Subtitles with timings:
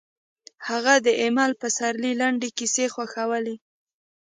[0.67, 3.55] هغې د ایمل پسرلي لنډې کیسې خوښولې